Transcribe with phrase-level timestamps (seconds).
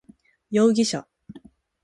[0.49, 1.07] 容疑者